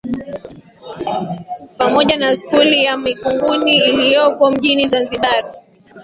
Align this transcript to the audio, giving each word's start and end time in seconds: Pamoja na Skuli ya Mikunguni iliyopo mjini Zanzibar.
Pamoja 1.77 2.17
na 2.17 2.35
Skuli 2.35 2.83
ya 2.83 2.97
Mikunguni 2.97 3.77
iliyopo 3.77 4.51
mjini 4.51 4.87
Zanzibar. 4.87 5.53